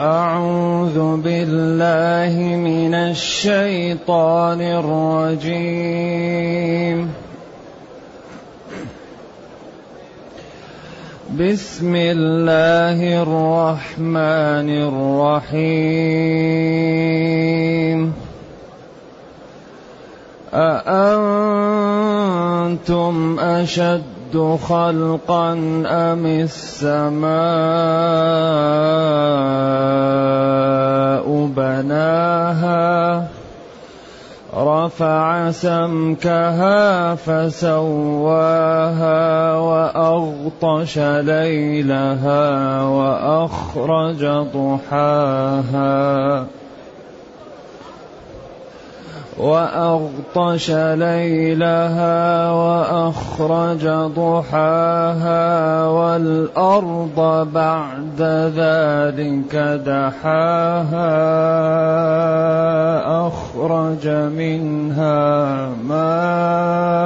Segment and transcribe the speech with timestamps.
[0.00, 5.76] أعوذ بالله من الشيطان الرجيم.
[11.36, 16.00] بسم الله الرحمن الرحيم.
[20.54, 20.96] أأنتم
[23.40, 25.52] أشد أشد خلقا
[25.86, 27.30] أم السماء
[31.56, 33.26] بناها
[34.56, 38.36] رفع سمكها فسواها
[39.56, 44.24] وأغطش ليلها وأخرج
[44.54, 46.46] ضحاها
[49.40, 58.20] وأغطش ليلها وأخرج ضحاها والأرض بعد
[58.56, 61.10] ذلك دحاها
[63.26, 67.00] أخرج منها ماءها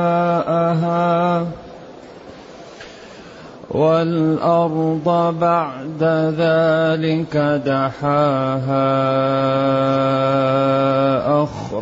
[3.71, 6.03] والأرض بعد
[6.39, 9.15] ذلك دحاها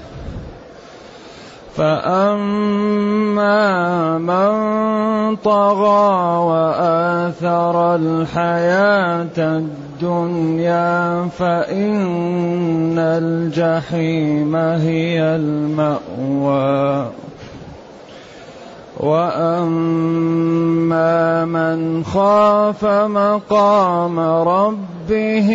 [1.77, 3.59] فأما
[4.19, 17.07] من طغى وآثر الحياة الدنيا فإن الجحيم هي المأوى
[19.01, 20.85] وأما
[21.45, 25.51] من خاف مقام ربه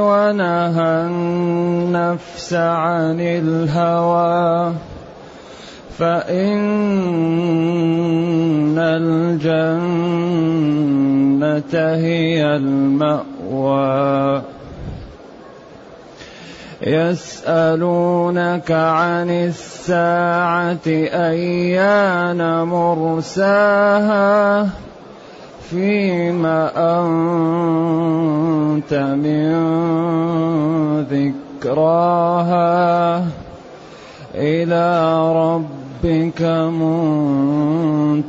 [0.00, 4.72] ونهى النفس عن الهوى
[5.98, 7.18] فإن
[8.78, 10.44] الجنة
[11.74, 14.42] هي المأوى
[16.86, 24.68] يسألونك عن الساعة أيان مرساها
[25.70, 29.54] فيما أنت من
[31.10, 33.24] ذكراها
[34.34, 36.42] إلى رب ربك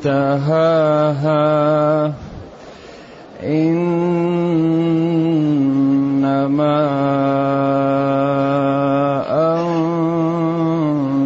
[0.03, 2.13] منتهاها
[6.39, 6.79] إنما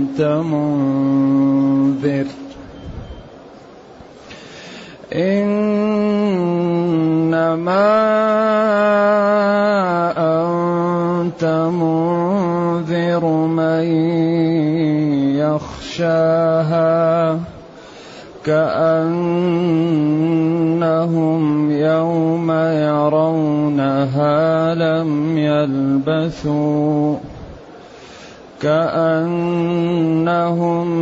[0.10, 2.26] أنت منذر.
[5.14, 5.94] إنما
[10.18, 13.84] أنت منذر من
[15.38, 17.40] يغشاها
[18.46, 19.64] كأنهم
[24.74, 27.18] لم يلبثوا
[28.62, 29.92] كأنهم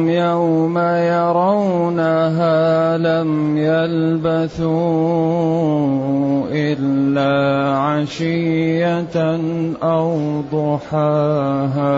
[0.10, 0.78] يوم
[1.18, 2.58] يرونها
[2.98, 4.82] لم يلبثوا
[6.52, 7.32] إلا
[7.78, 9.40] عشية
[9.84, 11.92] أو ضحاها.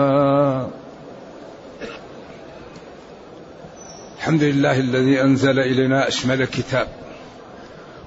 [4.18, 6.86] الحمد لله الذي أنزل إلينا أشمل كتاب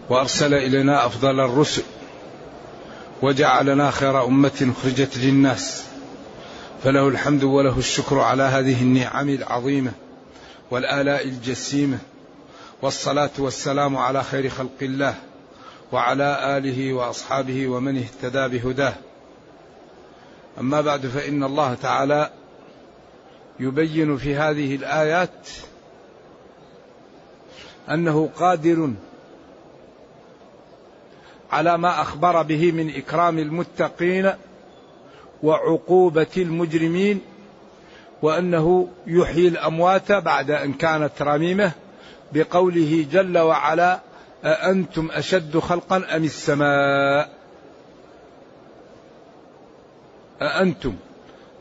[0.10, 1.84] وأرسل إلينا أفضل الرسل
[3.22, 5.84] وجعلنا خير أمة أخرجت للناس.
[6.84, 9.92] فله الحمد وله الشكر على هذه النعم العظيمة
[10.72, 11.98] والآلاء الجسيمة
[12.82, 15.16] والصلاة والسلام على خير خلق الله
[15.92, 18.94] وعلى آله وأصحابه ومن اهتدى بهداه.
[20.60, 22.30] أما بعد فإن الله تعالى
[23.60, 25.50] يبين في هذه الآيات
[27.90, 28.94] أنه قادر
[31.52, 34.34] على ما أخبر به من إكرام المتقين
[35.44, 37.22] وعقوبة المجرمين
[38.22, 41.72] وأنه يحيي الأموات بعد أن كانت رميمة
[42.34, 44.00] بقوله جل وعلا
[44.44, 47.30] أأنتم أشد خلقا أم السماء؟
[50.42, 50.96] أأنتم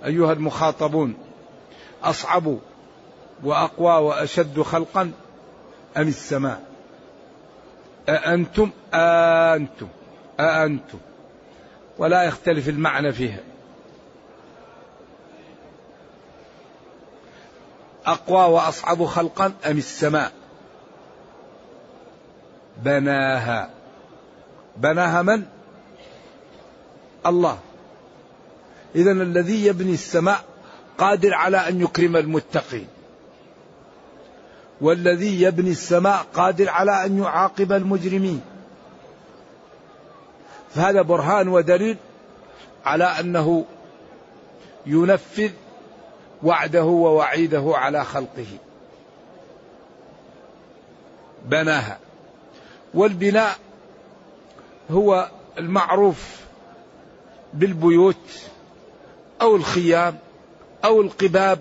[0.04, 1.14] أيها المخاطبون
[2.04, 2.58] أصعب
[3.44, 5.12] وأقوى وأشد خلقا
[5.96, 6.75] أم السماء؟
[8.08, 9.88] أأنتم؟ أنتم
[10.40, 10.98] أأنتم.
[11.98, 13.40] ولا يختلف المعنى فيها.
[18.06, 20.32] أقوى وأصعب خلقا أم السماء؟
[22.76, 23.70] بناها.
[24.76, 25.44] بناها من؟
[27.26, 27.58] الله.
[28.94, 30.44] إذا الذي يبني السماء
[30.98, 32.86] قادر على أن يكرم المتقين.
[34.80, 38.40] والذي يبني السماء قادر على أن يعاقب المجرمين.
[40.74, 41.96] فهذا برهان ودليل
[42.84, 43.64] على أنه
[44.86, 45.50] ينفذ
[46.42, 48.46] وعده ووعيده على خلقه.
[51.44, 51.98] بناها.
[52.94, 53.56] والبناء
[54.90, 55.28] هو
[55.58, 56.40] المعروف
[57.54, 58.16] بالبيوت
[59.42, 60.18] أو الخيام
[60.84, 61.60] أو القباب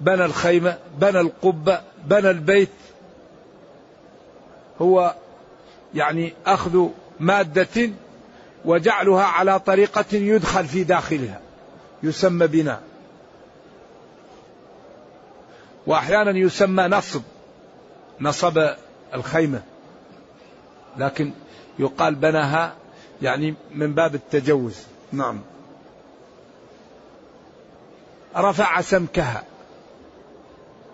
[0.00, 2.68] بنى الخيمة بنى القبة بنى البيت.
[4.80, 5.14] هو
[5.94, 6.88] يعني أخذ
[7.20, 7.90] مادة
[8.64, 11.40] وجعلها على طريقة يدخل في داخلها
[12.02, 12.82] يسمى بناء.
[15.86, 17.22] وأحيانا يسمى نصب
[18.20, 18.68] نصب
[19.14, 19.62] الخيمة.
[20.96, 21.32] لكن
[21.78, 22.74] يقال بناها
[23.22, 24.76] يعني من باب التجوز.
[25.12, 25.40] نعم.
[28.36, 29.44] رفع سمكها.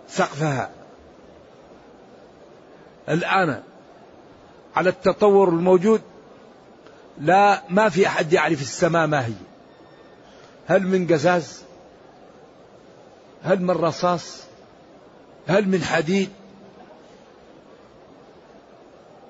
[0.09, 0.71] سقفها.
[3.09, 3.63] الآن
[4.77, 6.03] على التطور الموجود
[7.21, 9.33] لا ما في أحد يعرف السماء ما هي.
[10.67, 11.63] هل من قزاز؟
[13.43, 14.43] هل من رصاص؟
[15.47, 16.31] هل من حديد؟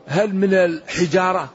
[0.06, 1.50] هل من الحجارة؟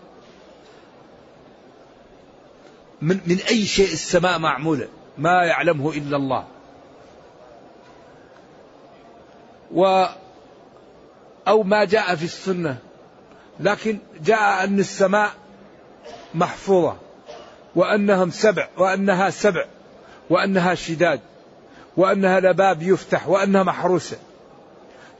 [3.01, 4.87] من, من أي شيء السماء معمولة؟
[5.17, 6.47] ما يعلمه إلا الله.
[9.73, 10.05] و
[11.47, 12.77] أو ما جاء في السنة
[13.59, 15.31] لكن جاء أن السماء
[16.33, 16.95] محفوظة
[17.75, 19.65] وأنهم سبع وأنها سبع
[20.29, 21.19] وأنها شداد
[21.97, 24.17] وأنها لباب يفتح وأنها محروسة.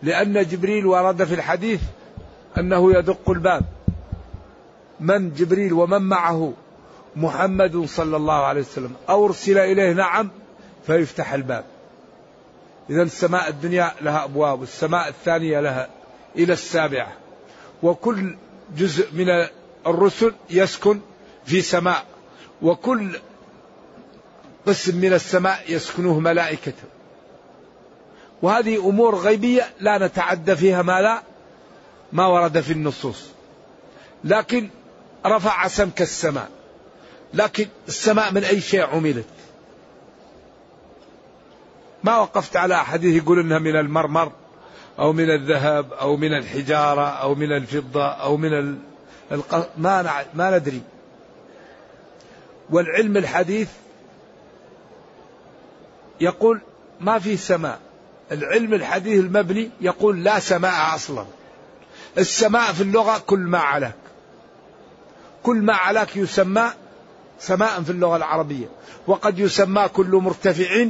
[0.03, 1.81] لأن جبريل ورد في الحديث
[2.57, 3.63] أنه يدق الباب.
[4.99, 6.53] من جبريل ومن معه؟
[7.15, 8.93] محمد صلى الله عليه وسلم.
[9.09, 10.29] أرسل إليه نعم
[10.87, 11.63] فيفتح الباب.
[12.91, 15.89] إذا السماء الدنيا لها أبواب والسماء الثانية لها
[16.35, 17.13] إلى السابعة.
[17.83, 18.35] وكل
[18.77, 19.25] جزء من
[19.87, 20.99] الرسل يسكن
[21.45, 22.05] في سماء
[22.61, 23.19] وكل
[24.67, 26.83] قسم من السماء يسكنه ملائكته.
[28.41, 31.21] وهذه أمور غيبية لا نتعدى فيها ما لا
[32.13, 33.25] ما ورد في النصوص.
[34.23, 34.69] لكن
[35.25, 36.49] رفع سمك السماء.
[37.33, 39.25] لكن السماء من أي شيء عملت؟
[42.03, 44.31] ما وقفت على أحاديث يقول إنها من المرمر
[44.99, 48.77] أو من الذهب أو من الحجارة أو من الفضة أو من
[49.31, 49.69] الق...
[49.77, 50.81] ما ما ندري.
[52.69, 53.69] والعلم الحديث
[56.21, 56.61] يقول
[56.99, 57.79] ما في سماء.
[58.31, 61.25] العلم الحديث المبني يقول لا سماء أصلا.
[62.17, 63.95] السماء في اللغة كل ما علاك
[65.43, 66.71] كل ما علاك يسمى
[67.39, 68.65] سماء في اللغة العربية.
[69.07, 70.85] وقد يسمى كل مرتفع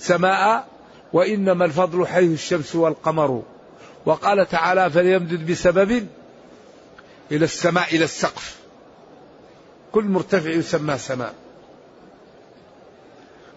[0.00, 0.66] سماء
[1.12, 3.42] وإنما الفضل حيث الشمس والقمر.
[4.06, 6.06] وقال تعالى فليمدد بسبب
[7.32, 8.56] إلى السماء إلى السقف.
[9.92, 11.34] كل مرتفع يسمى سماء.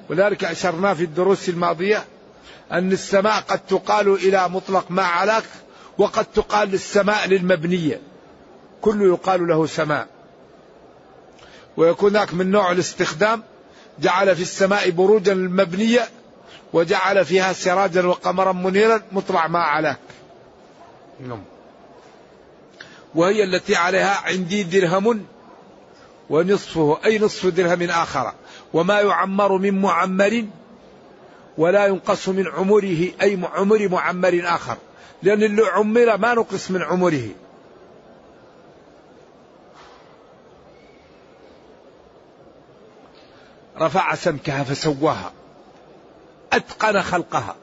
[0.09, 2.03] ولذلك أشرنا في الدروس الماضية
[2.71, 5.43] أن السماء قد تقال إلى مطلق ما علاك
[5.97, 8.01] وقد تقال للسماء للمبنية.
[8.81, 10.07] كل يقال له سماء.
[11.77, 13.43] ويكون ذاك من نوع الاستخدام
[14.00, 16.09] جعل في السماء بروجا المبنية
[16.74, 20.00] وجعل فيها سراجا وقمرا منيرا مطلع ما علاك
[21.20, 21.44] نعم.
[23.15, 25.25] وهي التي عليها عندي درهم
[26.30, 28.34] ونصفه أي نصف درهم آخر.
[28.74, 30.46] وما يعمر من معمر
[31.58, 34.77] ولا ينقص من عمره أي عمر معمر آخر.
[35.24, 37.30] لأن اللي عمر ما نقص من عمره.
[43.77, 45.32] رفع سمكها فسواها.
[46.55, 47.55] أتقن خلقها.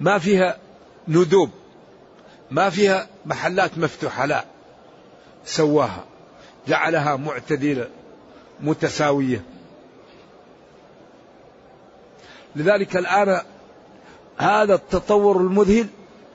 [0.00, 0.58] ما فيها
[1.08, 1.50] ندوب
[2.50, 4.44] ما فيها محلات مفتوحة لا.
[5.44, 6.04] سواها
[6.68, 7.88] جعلها معتدلة
[8.60, 9.44] متساوية.
[12.56, 13.40] لذلك الآن
[14.36, 15.86] هذا التطور المذهل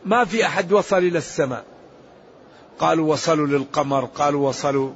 [0.06, 1.66] ما في أحد وصل إلى السماء.
[2.80, 4.92] قالوا وصلوا للقمر قالوا وصلوا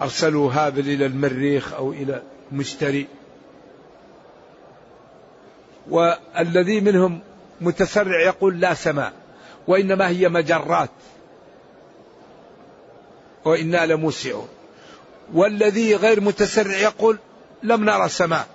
[0.00, 2.22] أرسلوا هابل إلى المريخ أو إلى
[2.52, 3.06] مشتري.
[5.90, 7.20] والذي منهم
[7.60, 9.12] متسرع يقول لا سماء
[9.66, 10.90] وإنما هي مجرات.
[13.44, 14.48] وإنا لموسعون.
[15.34, 17.18] والذي غير متسرع يقول
[17.62, 18.46] لم نرى سماء.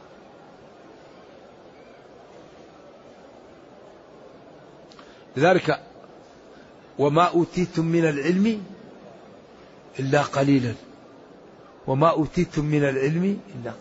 [5.38, 5.80] لذلك
[7.00, 8.64] وما أوتيتم من العلم
[10.00, 10.74] إلا قليلا.
[11.88, 13.74] وما أوتيتم من العلم إلا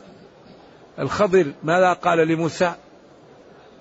[0.98, 2.74] الخضر ماذا قال لموسى؟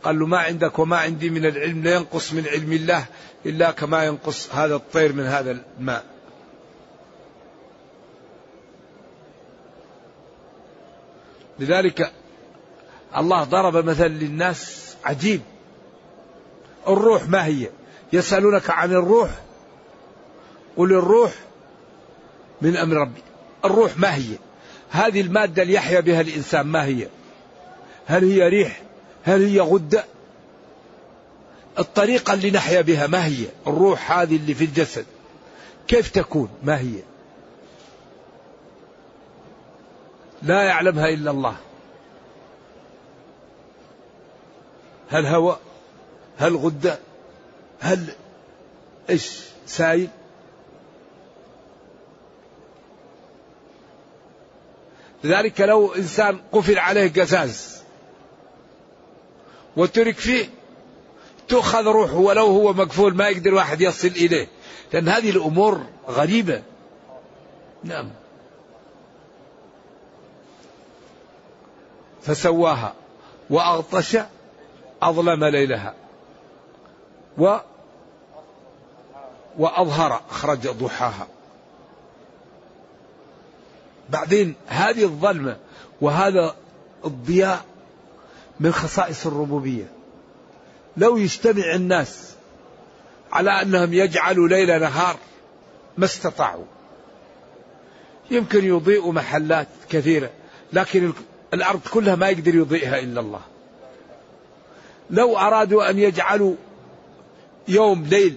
[0.03, 3.05] قال له ما عندك وما عندي من العلم لا ينقص من علم الله
[3.45, 6.05] إلا كما ينقص هذا الطير من هذا الماء.
[11.59, 12.11] لذلك
[13.17, 15.41] الله ضرب مثل للناس عجيب.
[16.87, 17.69] الروح ما هي؟
[18.13, 19.29] يسألونك عن الروح
[20.77, 21.31] قل الروح
[22.61, 23.21] من أمر ربي.
[23.65, 24.37] الروح ما هي؟
[24.89, 27.07] هذه المادة اللي يحيا بها الإنسان ما هي؟
[28.05, 28.81] هل هي ريح؟
[29.23, 30.05] هل هي غدة؟
[31.79, 35.05] الطريقة اللي نحيا بها ما هي؟ الروح هذه اللي في الجسد.
[35.87, 37.03] كيف تكون؟ ما هي؟
[40.43, 41.55] لا يعلمها إلا الله.
[45.09, 45.59] هل هواء؟
[46.37, 46.99] هل غدة؟
[47.79, 48.13] هل
[49.09, 50.09] إيش؟ سائل
[55.23, 57.80] لذلك لو إنسان قفل عليه قزاز
[59.77, 60.49] وترك فيه
[61.47, 64.47] تؤخذ روحه ولو هو مقفول ما يقدر واحد يصل إليه.
[64.93, 66.63] لأن هذه الأمور غريبة.
[67.83, 68.09] نعم.
[72.21, 72.93] فسواها
[73.49, 74.17] وأغطش
[75.01, 75.93] أظلم ليلها
[77.37, 77.57] و
[79.57, 81.27] وأظهر أخرج ضحاها.
[84.09, 85.57] بعدين هذه الظلمة
[86.01, 86.55] وهذا
[87.05, 87.65] الضياء
[88.59, 89.91] من خصائص الربوبية.
[90.97, 92.33] لو يجتمع الناس
[93.31, 95.17] على أنهم يجعلوا ليل نهار
[95.97, 96.65] ما استطاعوا.
[98.31, 100.29] يمكن يضيئوا محلات كثيرة
[100.73, 101.13] لكن
[101.53, 103.41] الأرض كلها ما يقدر يضيئها إلا الله.
[105.09, 106.55] لو أرادوا أن يجعلوا
[107.67, 108.35] يوم ليل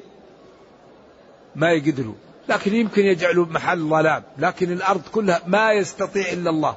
[1.57, 2.15] ما يقدروا
[2.49, 6.77] لكن يمكن يجعلوا محل ظلام لكن الأرض كلها ما يستطيع إلا الله.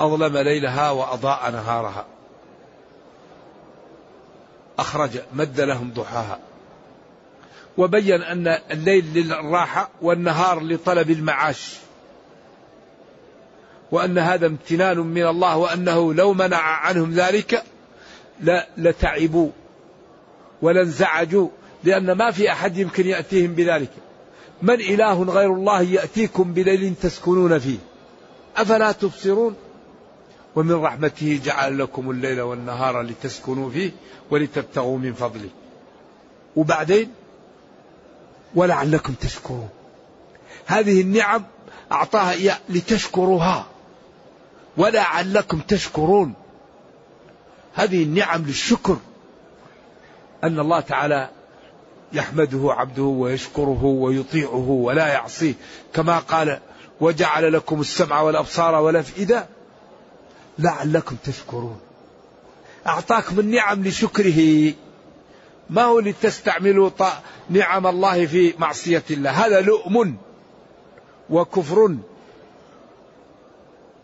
[0.00, 2.06] أظلم ليلها وأضاء نهارها.
[4.78, 6.38] أخرج مد لهم ضحاها.
[7.78, 11.76] وبين أن الليل للراحة والنهار لطلب المعاش.
[13.92, 17.62] وأن هذا امتنان من الله وأنه لو منع عنهم ذلك
[18.76, 19.50] لتعبوا
[20.62, 21.48] ولانزعجوا
[21.84, 23.90] لأن ما في أحد يمكن يأتيهم بذلك.
[24.62, 27.78] من إله غير الله يأتيكم بليل تسكنون فيه.
[28.56, 29.56] أفلا تبصرون؟
[30.56, 33.90] ومن رحمته جعل لكم الليل والنهار لتسكنوا فيه
[34.30, 35.48] ولتبتغوا من فضله.
[36.56, 37.10] وبعدين
[38.54, 39.68] ولعلكم تشكرون.
[40.66, 41.42] هذه النعم
[41.92, 43.66] أعطاها إياه لتشكروها.
[44.76, 46.34] ولعلكم تشكرون.
[47.74, 48.96] هذه النعم للشكر.
[50.44, 51.30] أن الله تعالى
[52.12, 55.54] يحمده عبده ويشكره ويطيعه ولا يعصيه.
[55.94, 56.60] كما قال
[57.00, 59.55] وجعل لكم السمع والأبصار والأفئدة
[60.58, 61.80] لعلكم تشكرون.
[62.86, 64.72] أعطاكم النعم لشكره.
[65.70, 66.90] ما هو لتستعملوا
[67.50, 70.16] نعم الله في معصية الله؟ هذا لؤم
[71.30, 71.96] وكفر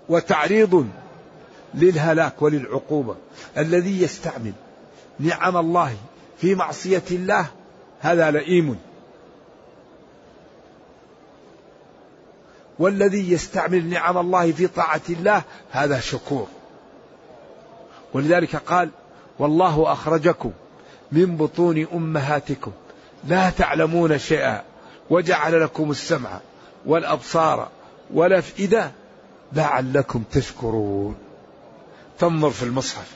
[0.09, 0.89] وتعريض
[1.75, 3.17] للهلاك وللعقوبة.
[3.59, 4.53] الذي يستعمل
[5.21, 5.97] نعم الله
[6.39, 7.47] في معصية الله
[8.01, 8.79] هذا لئيم.
[12.83, 16.47] والذي يستعمل نعم الله في طاعة الله هذا شكور.
[18.15, 18.91] ولذلك قال
[19.39, 20.53] والله أخرجكم
[21.13, 22.73] من بطون أمهاتكم
[23.25, 24.63] لا تعلمون شيئا
[25.11, 26.41] وجعل لكم السمع
[26.87, 27.69] والأبصار
[28.15, 28.91] والأفئدة
[29.53, 31.17] لعلكم تشكرون.
[32.19, 33.11] تنظر في المصحف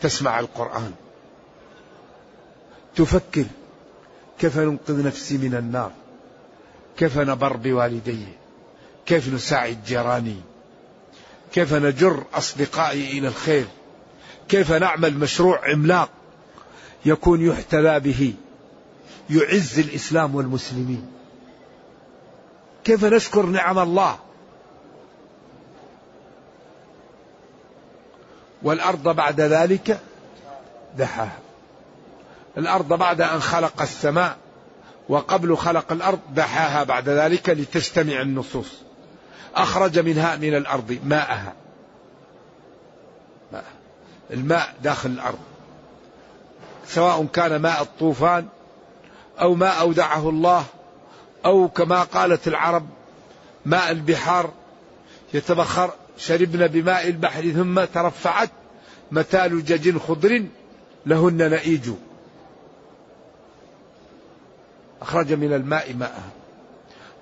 [0.00, 0.92] تسمع القرآن
[2.96, 3.44] تفكر
[4.38, 5.90] كيف ننقذ نفسي من النار؟
[6.96, 8.39] كيف نبر بوالدي؟
[9.10, 10.36] كيف نساعد جيراني؟
[11.52, 13.66] كيف نجر أصدقائي إلى الخير؟
[14.48, 16.10] كيف نعمل مشروع عملاق
[17.04, 18.34] يكون يحتذى به
[19.30, 21.06] يعز الإسلام والمسلمين؟
[22.84, 24.18] كيف نشكر نعم الله؟
[28.62, 30.00] والأرض بعد ذلك
[30.98, 31.38] دحاها.
[32.58, 34.36] الأرض بعد أن خلق السماء
[35.08, 38.89] وقبل خلق الأرض دحاها بعد ذلك لتجتمع النصوص.
[39.54, 41.54] أخرج منها من الأرض ماءها.
[43.52, 43.64] ماء.
[44.30, 45.38] الماء داخل الأرض.
[46.86, 48.48] سواء كان ماء الطوفان
[49.40, 50.64] أو ما أودعه الله
[51.44, 52.86] أو كما قالت العرب
[53.66, 54.50] ماء البحار
[55.34, 58.50] يتبخر شربنا بماء البحر ثم ترفعت
[59.10, 60.44] متال جج خضر
[61.06, 61.90] لهن نئيج.
[65.02, 66.30] أخرج من الماء ماءها.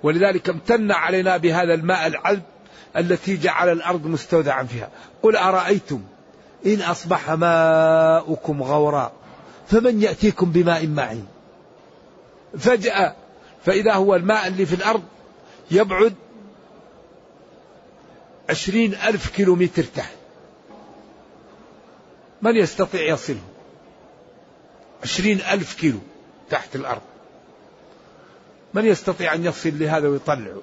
[0.03, 2.43] ولذلك امتن علينا بهذا الماء العذب
[2.97, 4.89] التي جعل الأرض مستودعا فيها.
[5.23, 6.01] قل أرأيتم
[6.65, 9.11] إن أصبح ماؤكم غورا
[9.67, 11.27] فمن يأتيكم بماء معين؟
[12.57, 13.15] فجأة
[13.65, 15.03] فإذا هو الماء اللي في الأرض
[15.71, 16.13] يبعد
[18.49, 20.15] عشرين ألف كيلو متر تحت.
[22.41, 23.41] من يستطيع يصله؟
[25.03, 25.99] عشرين ألف كيلو
[26.49, 27.01] تحت الأرض.
[28.73, 30.61] من يستطيع أن يصل لهذا ويطلعه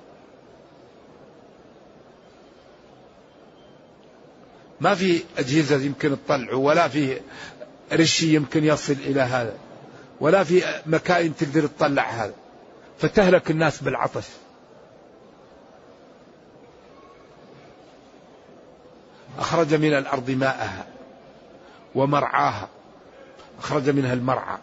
[4.81, 7.21] ما في أجهزة يمكن تطلعه ولا في
[7.93, 9.57] رشي يمكن يصل إلى هذا
[10.21, 12.35] ولا في مكائن تقدر تطلع هذا.
[12.99, 14.25] فتهلك الناس بالعطش.
[19.39, 20.87] أخرج من الأرض ماءها
[21.95, 22.69] ومرعاها.
[23.59, 24.59] أخرج منها المرعى.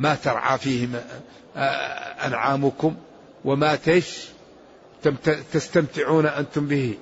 [0.00, 0.88] ما ترعى فيه
[2.26, 2.96] أنعامكم
[3.44, 4.28] وما تش
[5.52, 6.98] تستمتعون أنتم به.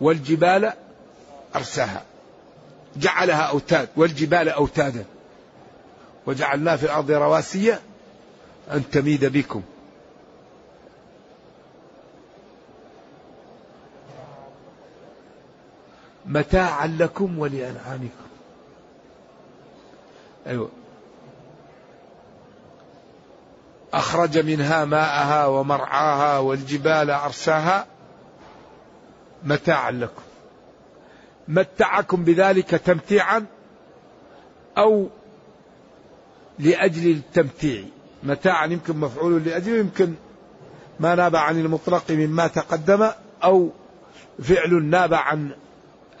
[0.00, 0.72] والجبال
[1.56, 2.02] أرساها.
[2.96, 3.88] جعلها أوتاد.
[3.96, 5.04] والجبال أوتادا.
[6.26, 7.74] وجعلنا في الأرض رواسي
[8.72, 9.62] أن تميد بكم.
[16.32, 18.26] متاعا لكم ولأنعامكم.
[20.46, 20.70] أيوة.
[23.94, 27.86] أخرج منها ماءها ومرعاها والجبال أرساها
[29.44, 30.22] متاعا لكم.
[31.48, 33.46] متعكم بذلك تمتيعا
[34.78, 35.08] أو
[36.58, 37.84] لأجل التمتيع.
[38.22, 40.14] متاعا يمكن مفعول لأجله يمكن
[41.00, 43.10] ما ناب عن المطلق مما تقدم
[43.44, 43.70] أو
[44.42, 45.50] فعل ناب عن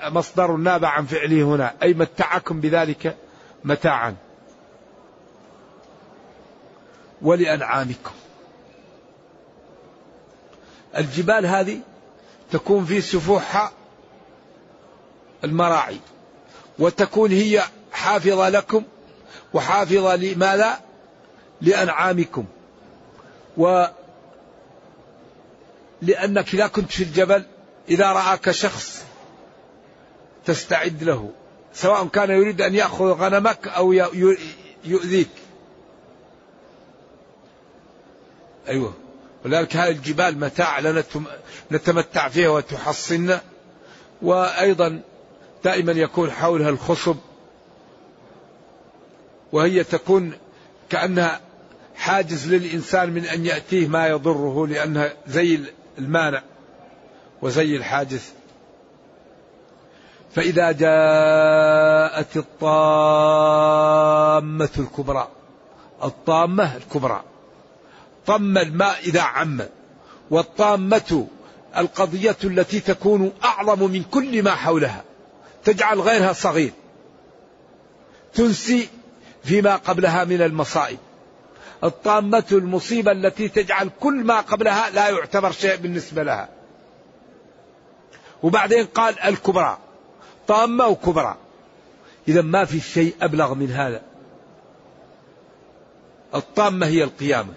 [0.04, 1.74] مصدر ناب عن فعله هنا.
[1.82, 3.16] أي متعكم بذلك
[3.64, 4.16] متاعا.
[7.22, 8.12] ولأنعامكم.
[10.96, 11.80] الجبال هذه
[12.50, 13.72] تكون في سفوحها
[15.44, 15.98] المراعي.
[16.78, 17.62] وتكون هي
[17.92, 18.82] حافظة لكم
[19.54, 20.80] وحافظة لماذا؟
[21.60, 22.44] لأنعامكم.
[23.56, 23.86] و
[26.02, 27.44] لأنك إذا كنت في الجبل
[27.88, 29.04] إذا رآك شخص
[30.44, 31.30] تستعد له
[31.74, 33.92] سواء كان يريد أن يأخذ غنمك أو
[34.84, 35.28] يؤذيك.
[38.68, 38.94] أيوه.
[39.44, 41.04] ولذلك هذه الجبال متاع لنا
[41.72, 43.40] نتمتع فيها وتحصنا
[44.22, 45.00] وأيضا
[45.64, 47.16] دائما يكون حولها الخصب.
[49.52, 50.32] وهي تكون
[50.90, 51.40] كأنها
[51.94, 55.60] حاجز للإنسان من أن يأتيه ما يضره لأنها زي
[55.98, 56.42] المانع
[57.42, 58.32] وزي الحاجز.
[60.34, 62.70] فإذا جاءت الطامة
[64.78, 65.28] الكبرى
[66.04, 67.22] الطامة الكبرى
[68.26, 69.60] طم الماء إذا عم
[70.30, 71.26] والطامة
[71.76, 75.04] القضية التي تكون أعظم من كل ما حولها
[75.64, 76.72] تجعل غيرها صغير
[78.34, 78.88] تنسي
[79.44, 80.98] فيما قبلها من المصائب.
[81.84, 86.48] الطامة المصيبة التي تجعل كل ما قبلها لا يعتبر شيء بالنسبة لها.
[88.42, 89.78] وبعدين قال الكبرى
[90.52, 91.36] طامة وكبرى.
[92.28, 94.02] إذا ما في شيء أبلغ من هذا.
[96.34, 97.52] الطامة هي القيامة.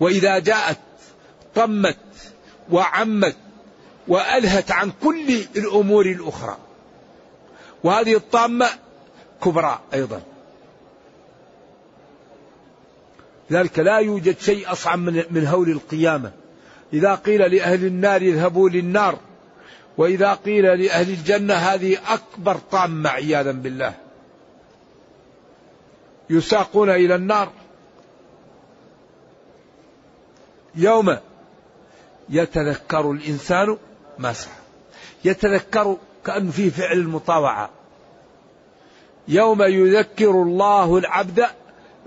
[0.00, 0.78] وإذا جاءت
[1.54, 1.96] طمت
[2.70, 3.36] وعمت
[4.08, 6.56] وألهت عن كل الأمور الأخرى.
[7.84, 8.68] وهذه الطامة
[9.44, 10.22] كبرى أيضا.
[13.50, 14.98] لذلك لا يوجد شيء أصعب
[15.30, 16.32] من هول القيامة.
[16.92, 19.18] إذا قيل لأهل النار اذهبوا للنار
[19.98, 23.94] وإذا قيل لأهل الجنة هذه أكبر طامة عياذا بالله.
[26.30, 27.52] يساقون إلى النار.
[30.74, 31.18] يوم
[32.28, 33.76] يتذكر الإنسان
[34.18, 34.54] ما سعى.
[35.24, 37.70] يتذكر كأنه فيه فعل المطاوعة.
[39.28, 41.46] يوم يذكر الله العبد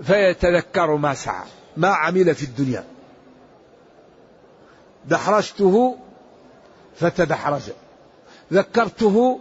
[0.02, 1.46] فيتذكر ما سعى.
[1.76, 2.84] ما عمل في الدنيا.
[5.04, 5.96] دحرجته
[6.98, 7.62] فتدحرج.
[8.52, 9.40] ذكرته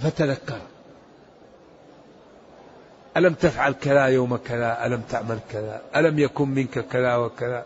[0.00, 0.60] فتذكر.
[3.16, 7.64] ألم تفعل كذا يوم كذا؟ ألم تعمل كذا؟ ألم يكن منك كذا وكذا؟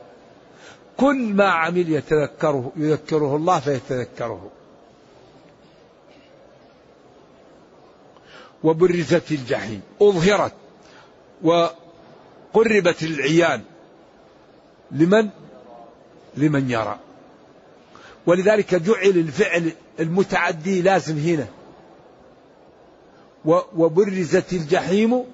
[0.96, 4.50] كل ما عمل يتذكره يذكره الله فيتذكره.
[8.64, 9.82] وبرزت الجحيم.
[10.02, 10.52] أظهرت.
[11.42, 13.62] وقربت العيان.
[14.90, 15.28] لمن؟
[16.36, 16.98] لمن يرى.
[18.26, 21.46] ولذلك جعل الفعل المتعدي لازم هنا.
[23.76, 25.24] وبرزت الجحيم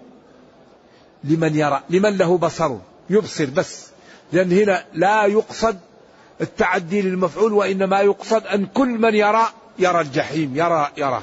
[1.25, 2.77] لمن يرى لمن له بصر
[3.11, 3.89] يبصر بس.
[4.33, 5.79] لأن هنا لا يقصد
[6.41, 9.49] التعدي للمفعول وإنما يقصد أن كل من يرى
[9.79, 11.23] يرى الجحيم يرى يراه.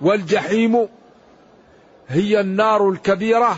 [0.00, 0.88] والجحيم
[2.08, 3.56] هي النار الكبيرة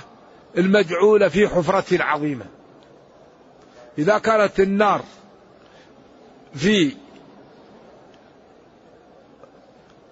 [0.59, 2.45] المجعولة في حفرة عظيمة.
[3.99, 5.03] إذا كانت النار
[6.55, 6.97] في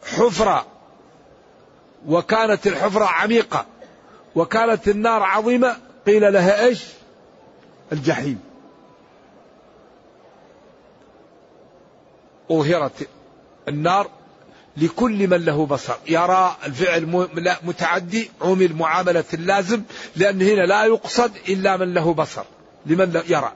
[0.03, 0.67] حفرة
[2.07, 3.67] وكانت الحفرة عميقة
[4.35, 5.77] وكانت النار عظيمة
[6.07, 6.85] قيل لها إيش؟
[7.93, 8.41] الجحيم.
[12.51, 13.09] أظهرت
[13.69, 14.11] النار
[14.77, 17.29] لكل من له بصر يرى الفعل
[17.63, 19.83] متعدي عمل معاملة اللازم
[20.17, 22.45] لأن هنا لا يقصد إلا من له بصر
[22.87, 23.53] لمن يرى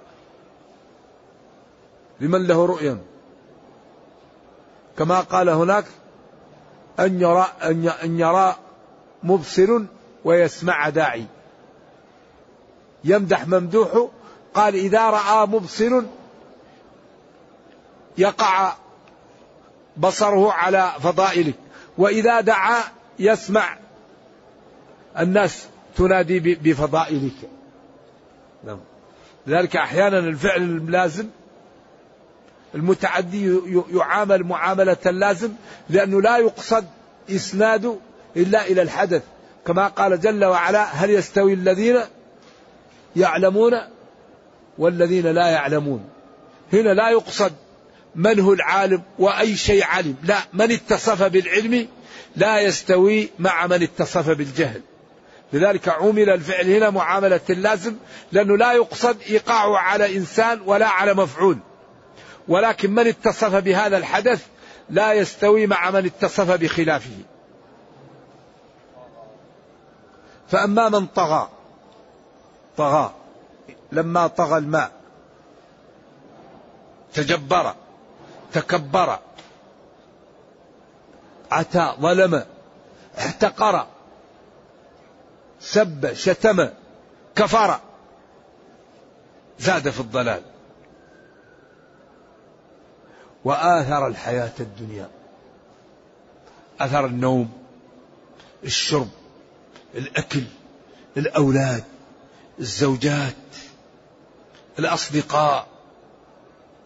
[2.20, 2.98] لمن له رؤيا.
[4.98, 5.84] كما قال هناك
[7.00, 7.46] أن يرى
[8.04, 8.56] أن يرى
[9.22, 9.80] مبصر
[10.24, 11.26] ويسمع داعي.
[13.04, 14.08] يمدح ممدوح
[14.54, 16.02] قال إذا رأى مبصر
[18.18, 18.72] يقع
[19.96, 21.54] بصره على فضائلك
[21.98, 22.82] وإذا دعا
[23.18, 23.78] يسمع
[25.18, 27.50] الناس تنادي بفضائلك.
[28.64, 28.80] نعم.
[29.46, 31.28] لذلك أحيانا الفعل اللازم
[32.74, 33.60] المتعدي
[33.92, 35.50] يعامل معاملة اللازم
[35.90, 36.84] لأنه لا يقصد
[37.30, 37.96] إسناده
[38.36, 39.22] إلا إلى الحدث.
[39.66, 42.00] كما قال جل وعلا هل يستوي الذين
[43.16, 43.72] يعلمون
[44.78, 46.04] والذين لا يعلمون؟
[46.72, 47.52] هنا لا يقصد
[48.14, 50.16] من هو العالم وأي شيء علم.
[50.22, 51.88] لا من اتصف بالعلم
[52.36, 54.80] لا يستوي مع من اتصف بالجهل.
[55.52, 57.94] لذلك عمل الفعل هنا معاملة اللازم
[58.32, 61.58] لأنه لا يقصد إيقاعه على إنسان ولا على مفعول.
[62.48, 64.46] ولكن من اتصف بهذا الحدث
[64.90, 67.18] لا يستوي مع من اتصف بخلافه.
[70.48, 71.48] فأما من طغى
[72.76, 73.14] طغى
[73.92, 74.92] لما طغى الماء
[77.14, 77.74] تجبر
[78.52, 79.18] تكبر
[81.50, 82.44] عتى ظلم
[83.18, 83.86] احتقر
[85.60, 86.68] سب شتم
[87.36, 87.80] كفر
[89.58, 90.53] زاد في الضلال.
[93.44, 95.10] وآثر الحياة الدنيا.
[96.80, 97.50] أثر النوم
[98.64, 99.08] الشرب
[99.94, 100.42] الأكل
[101.16, 101.84] الأولاد
[102.60, 103.34] الزوجات
[104.78, 105.66] الأصدقاء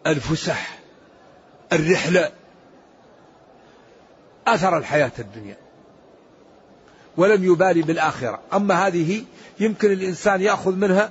[0.06, 0.78] الفسح
[1.72, 2.32] الرحلة.
[4.46, 5.56] أثر الحياة الدنيا.
[7.16, 8.40] ولم يبالي بالآخرة.
[8.52, 9.24] أما هذه
[9.60, 11.10] يمكن الإنسان يأخذ منها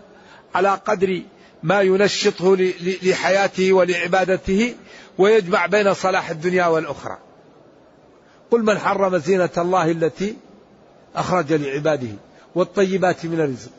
[0.56, 1.22] على قدر
[1.64, 4.76] ما ينشطه لحياته ولعبادته.
[5.18, 7.18] ويجمع بين صلاح الدنيا والأخرى.
[8.52, 10.38] قل من حرم زينة الله التي
[11.16, 12.10] أخرج لعباده
[12.56, 13.72] والطيبات من الرزق.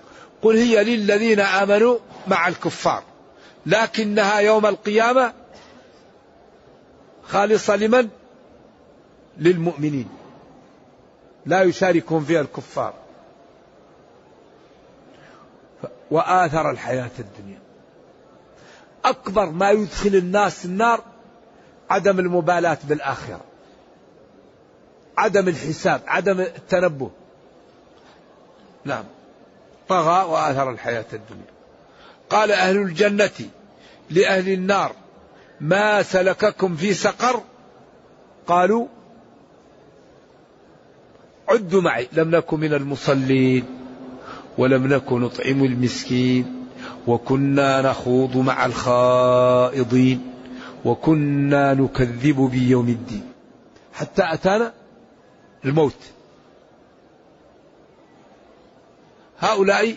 [0.43, 3.03] قل هي للذين آمنوا مع الكفار.
[3.67, 5.33] لكنها يوم القيامة
[7.29, 8.09] خالصة لمن؟
[9.39, 10.09] للمؤمنين.
[11.47, 12.95] لا يشاركهم فيها الكفار.
[16.11, 17.59] وآثر الحياة الدنيا.
[19.05, 21.05] أكبر ما يدخل الناس النار
[21.91, 23.41] عدم المبالاة بالآخرة.
[25.19, 27.11] عدم الحساب عدم التنبه.
[28.85, 29.05] نعم.
[29.89, 31.53] طغى وآثر الحياة الدنيا.
[32.31, 33.49] قال أهل الجنة
[34.11, 34.93] لأهل النار
[35.61, 37.43] ما سلككم في سقر؟
[38.47, 38.87] قالوا
[41.49, 43.65] عدوا معي لم نكن من المصلين
[44.59, 46.67] ولم نكن نطعم المسكين
[47.07, 50.38] وكنا نخوض مع الخائضين.
[50.85, 53.33] وكنا نكذب بيوم الدين.
[53.95, 54.75] حتى أتانا
[55.65, 55.97] الموت.
[59.39, 59.97] هؤلاء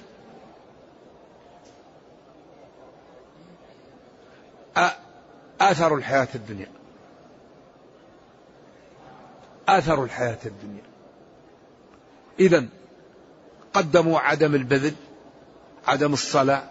[5.62, 6.68] آثروا الحياة الدنيا.
[9.68, 10.84] آثروا الحياة الدنيا.
[12.40, 12.66] إذا
[13.74, 14.96] قدموا عدم البذل
[15.88, 16.64] عدم الصلاة.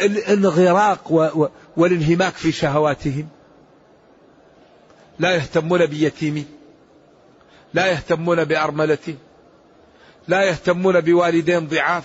[0.00, 1.12] الانغراق
[1.76, 3.28] والانهماك في شهواتهم.
[5.18, 6.46] لا يهتمون بيتيم.
[7.74, 9.16] لا يهتمون بأرملة.
[10.28, 12.04] لا يهتمون بوالدين ضعاف.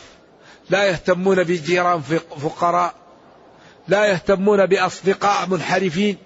[0.69, 2.01] لا يهتمون بجيران
[2.41, 2.93] فقراء.
[3.87, 6.17] لا يهتمون بأصدقاء منحرفين.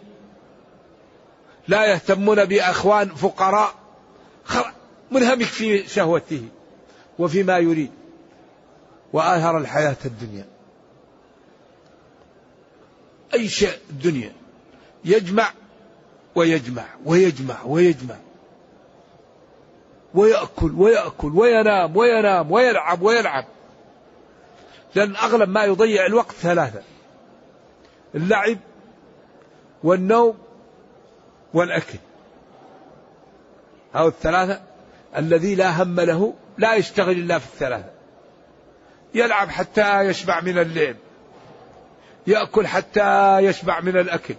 [1.68, 3.74] لا يهتمون بأخوان فقراء.
[5.12, 6.48] منهمك في شهوته
[7.20, 7.92] وفيما يريد.
[9.14, 10.53] وآثر الحياة الدنيا.
[13.34, 14.32] أي شيء الدنيا
[15.06, 15.52] يجمع
[16.36, 18.16] ويجمع ويجمع ويجمع
[20.14, 23.46] ويأكل ويأكل وينام وينام ويلعب ويلعب.
[24.96, 26.82] لأن أغلب ما يضيع الوقت ثلاثة
[28.16, 28.58] اللعب
[29.84, 30.38] والنوم
[31.54, 32.00] والأكل.
[33.94, 34.62] هؤلاء الثلاثة
[35.18, 37.90] الذي لا هم له لا يشتغل إلا في الثلاثة.
[39.14, 40.96] يلعب حتى يشبع من اللعب
[42.28, 44.36] يأكل حتى يشبع من الأكل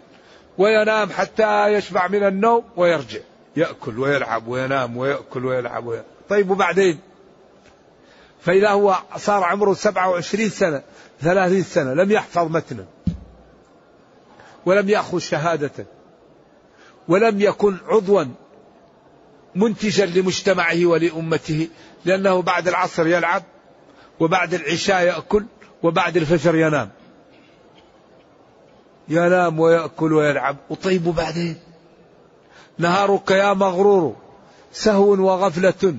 [0.58, 3.20] وينام حتى يشبع من النوم ويرجع
[3.56, 6.04] يأكل ويلعب وينام ويأكل ويلعب ويلعب.
[6.28, 6.98] طيب وبعدين
[8.40, 10.82] فإذا هو صار عمره سبعة وعشرين سنة
[11.20, 12.84] ثلاثين سنة لم يحفظ متنا
[14.66, 15.86] ولم يأخذ شهادة
[17.08, 18.24] ولم يكن عضوا
[19.54, 21.68] منتجا لمجتمعه ولأمته
[22.04, 23.42] لأنه بعد العصر يلعب
[24.20, 25.44] وبعد العشاء يأكل
[25.82, 26.90] وبعد الفجر ينام
[29.08, 30.56] ينام ويأكل ويلعب.
[30.70, 31.56] وطيب بعدين
[32.78, 34.16] نهارك يا مغرور
[34.72, 35.96] سهو وغفلة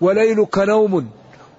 [0.00, 1.10] وليلك نوم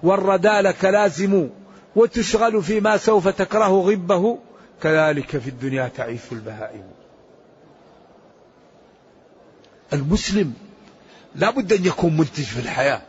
[0.02, 1.48] والردى لك لازم
[1.96, 4.38] وتشغل فيما سوف تكره غبه.
[4.82, 6.84] كذلك في الدنيا تعيش البهائم.
[9.92, 10.54] المسلم
[11.34, 13.02] لا بد أن يكون منتج في الحياة.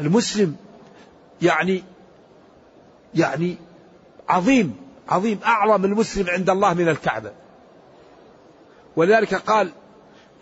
[0.00, 0.56] المسلم
[1.42, 1.82] يعني
[3.14, 3.56] يعني
[4.28, 4.87] عظيم.
[5.08, 7.32] عظيم أعظم المسلم عند الله من الكعبة.
[8.96, 9.72] ولذلك قال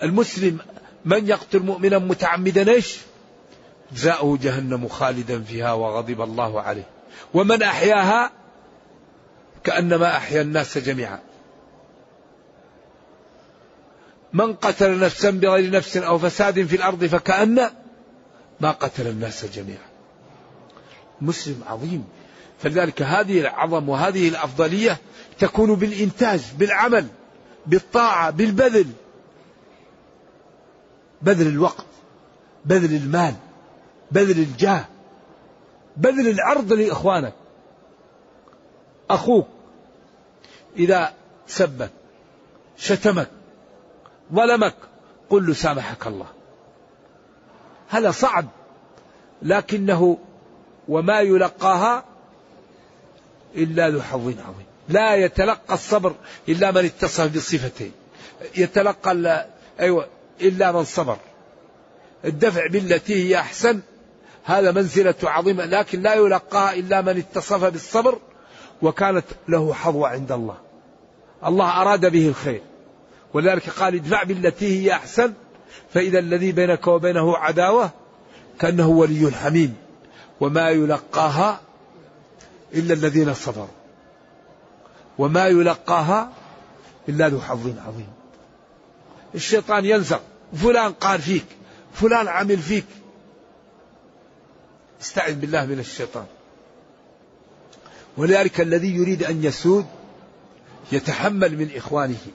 [0.02, 0.58] المسلم
[1.04, 2.98] من يقتل مؤمنا متعمدا إيش؟
[3.92, 6.86] جزاؤه جهنم خالدا فيها وغضب الله عليه.
[7.34, 8.30] ومن أحياها؟
[9.64, 11.20] كأنما أحيا الناس جميعا.
[14.32, 17.70] من قتل نفسا بغير نفس أو فساد في الأرض فكأن
[18.60, 19.88] ما قتل الناس جميعا.
[21.20, 22.04] مسلم عظيم.
[22.58, 24.98] فلذلك هذه العظم وهذه الأفضلية
[25.38, 27.06] تكون بالإنتاج بالعمل
[27.66, 28.86] بالطاعة بالبذل.
[31.22, 31.86] بذل الوقت
[32.64, 33.34] بذل المال
[34.10, 34.84] بذل الجاه
[35.96, 37.34] بذل العرض لإخوانك.
[39.10, 39.46] أخوك
[40.76, 41.14] إذا
[41.46, 41.90] سبك
[42.76, 43.30] شتمك
[44.32, 44.74] ظلمك
[45.30, 46.26] قل له سامحك الله.
[47.88, 48.46] هذا صعب
[49.42, 50.18] لكنه
[50.88, 52.04] وما يلقاها
[53.56, 54.66] إلا ذو حظ عظيم.
[54.88, 56.14] لا يتلقى الصبر
[56.48, 57.92] إلا من اتصف بالصفتين
[58.56, 59.46] يتلقى
[59.80, 60.06] أيوة
[60.40, 61.16] إلا من صبر.
[62.24, 63.80] الدفع بالتي هي أحسن
[64.44, 68.18] هذا منزلة عظيمة لكن لا يلقاها إلا من اتصف بالصبر
[68.82, 70.56] وكانت له حظوة عند الله.
[71.46, 72.62] الله أراد به الخير.
[73.34, 75.32] ولذلك قال ادفع بالتي هي أحسن
[75.94, 77.90] فإذا الذي بينك وبينه عداوة
[78.60, 79.74] كأنه ولي حميم
[80.40, 81.60] وما يلقاها
[82.74, 83.66] إلا الذين صبروا.
[85.18, 86.32] وما يلقاها
[87.08, 88.08] إلا ذو حظ عظيم.
[89.34, 90.18] الشيطان ينزغ.
[90.62, 91.44] فلان قال فيك
[91.94, 92.86] فلان عمل فيك.
[95.02, 96.26] استعذ بالله من الشيطان.
[98.16, 99.86] ولذلك الذي يريد أن يسود
[100.92, 102.26] يتحمل من إخوانه.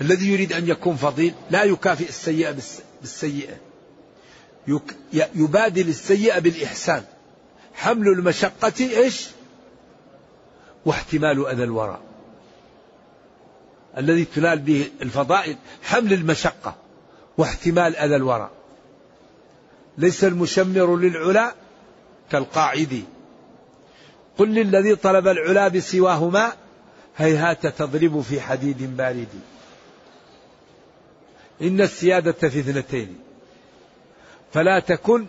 [0.00, 2.56] الذي يريد أن يكون فضيل لا يكافئ السيئة
[3.00, 3.54] بالسيئة.
[5.34, 7.04] يبادل السيئة بالإحسان.
[7.74, 9.28] حمل المشقة إيش؟
[10.86, 12.00] واحتمال أذى الورى
[13.98, 16.74] الذي تنال به الفضائل حمل المشقة
[17.38, 18.50] واحتمال أذى الورى
[19.98, 21.54] ليس المشمر للعلا
[22.30, 23.04] كالقاعد.
[24.38, 26.52] قل للذي طلب العلا بسواهما
[27.16, 29.28] هيهات تضرب في حديد بارد.
[31.62, 33.18] إن السيادة في اثنتين.
[34.52, 35.26] فلا تكن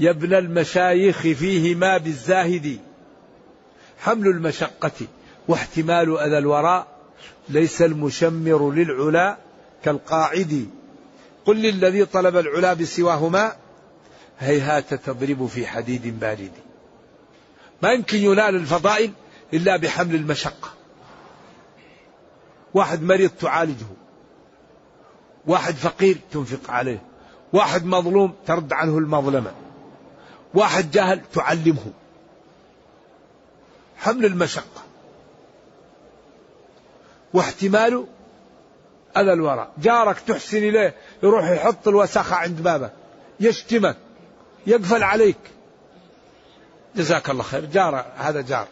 [0.00, 2.78] يا ابن المشايخ فيهما بالزاهد.
[3.98, 5.06] حمل المشقة
[5.48, 6.86] واحتمال أذى الوراء
[7.48, 9.38] ليس المشمر للعلا
[9.84, 10.68] كالقاعد.
[11.46, 13.52] قل للذي طلب العلا بسواهما
[14.38, 16.52] هيهات تضرب في حديد بارد.
[17.82, 19.12] ما يمكن ينال الفضائل
[19.54, 20.68] إلا بحمل المشقة.
[22.74, 23.86] واحد مريض تعالجه.
[25.46, 27.02] واحد فقير تنفق عليه.
[27.52, 29.52] واحد مظلوم ترد عنه المظلمة.
[30.54, 31.92] واحد جاهل تعلمه.
[33.96, 34.82] حمل المشقة.
[37.34, 38.06] واحتمال
[39.16, 42.92] أذى الوراء جارك تحسن إليه يروح يحط الوساخة عند بابك
[43.40, 43.96] يشتمك
[44.66, 45.38] يقفل عليك.
[46.96, 47.64] جزاك الله خير.
[47.64, 48.66] جار هذا جار.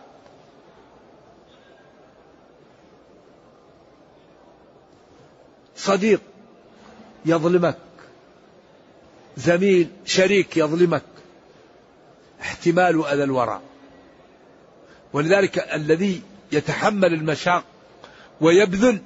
[5.77, 6.21] صديق
[7.27, 7.79] يظلمك.
[9.37, 11.16] زميل شريك يظلمك.
[12.41, 13.61] احتمال أذى الورى
[15.13, 16.23] ولذلك الذي
[16.53, 17.65] يتحمل المشاق
[18.41, 19.01] ويبذل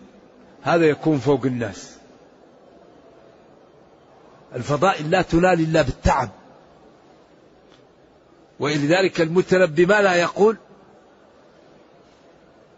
[0.63, 1.97] هذا يكون فوق الناس.
[4.55, 6.31] الفضائل لا تنال إلا بالتعب.
[8.61, 10.57] ولذلك المتنبي ما لا يقول؟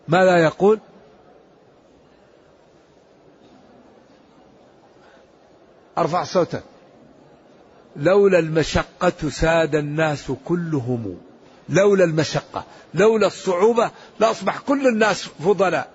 [0.08, 0.80] ما لا يقول؟
[5.98, 6.62] أرفع صوتك.
[7.96, 11.18] لولا المشقة ساد الناس كلهم.
[11.68, 15.90] لولا المشقة لولا الصعوبة لأصبح كل الناس فضلاء.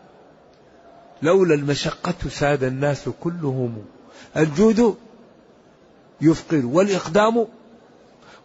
[1.21, 3.85] لولا المشقة ساد الناس كلهم.
[4.37, 4.97] الجود
[6.21, 7.47] يفقر والإقدام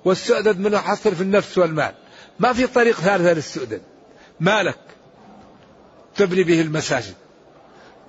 [0.04, 1.94] والسؤدد منه حصر في النفس والمال.
[2.40, 3.82] ما في طريق ثالث للسؤدد.
[4.40, 4.78] مالك
[6.16, 7.14] تبني به المساجد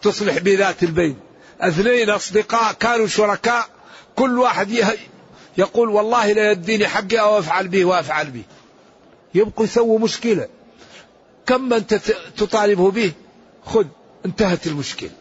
[0.01, 1.19] تصلح بذات البين
[1.61, 3.67] اثنين أصدقاء كانوا شركاء
[4.15, 4.71] كل واحد
[5.57, 8.43] يقول والله لا يديني حقي أو أفعل به وأفعل به.
[9.35, 10.47] يبقوا يسووا مشكلة.
[11.45, 11.87] كم من
[12.37, 13.13] تطالبه به؟
[13.65, 13.85] خذ
[14.25, 15.11] انتهت المشكلة.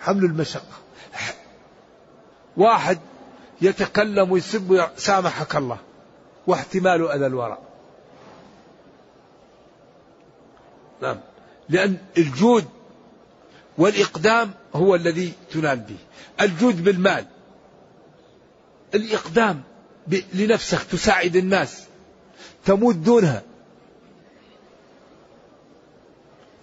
[0.00, 0.76] حمل المشقة.
[2.56, 2.98] واحد
[3.62, 5.78] يتكلم ويسب سامحك الله.
[6.46, 7.62] واحتمال أذى الوراء.
[11.02, 11.20] نعم.
[11.68, 12.64] لأن الجود
[13.78, 15.96] والإقدام هو الذي تنال به.
[16.40, 17.26] الجود بالمال.
[18.94, 19.62] الإقدام
[20.34, 21.84] لنفسك تساعد الناس
[22.64, 23.42] تموت دونها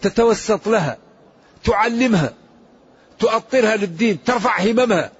[0.02, 0.98] تتوسط لها
[1.64, 2.34] تعلمها
[3.20, 5.12] تؤطرها للدين ترفع هممها.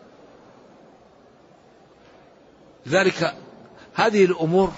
[2.88, 3.36] ذلك
[3.94, 4.72] هذه الأمور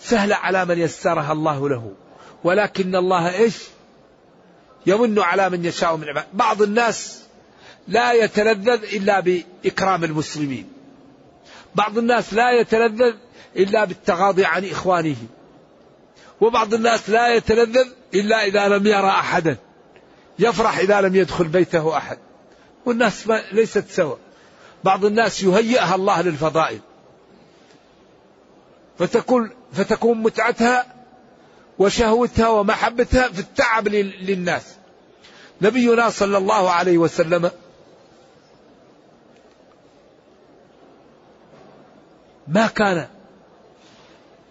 [0.00, 1.92] سهلة على من يسرها الله له.
[2.44, 3.56] ولكن الله إيش؟
[4.86, 6.26] يمن على من يشاء من عباده.
[6.32, 7.22] بعض الناس
[7.88, 10.81] لا يتلذذ إلا بإكرام المسلمين.
[11.74, 13.14] بعض الناس لا يتلذذ
[13.56, 15.16] إلا بالتغاضي عن إخوانه.
[16.40, 19.56] وبعض الناس لا يتلذذ إلا إذا لم يرى أحدا.
[20.38, 22.18] يفرح إذا لم يدخل بيته أحد.
[22.86, 24.16] والناس ما ليست سوا.
[24.84, 26.80] بعض الناس يهيئها الله للفضائل.
[28.98, 30.86] فتكون فتكون متعتها
[31.78, 34.62] وشهوتها ومحبتها في التعب للناس.
[35.62, 37.50] نبينا صلى الله عليه وسلم
[42.48, 43.08] ما كان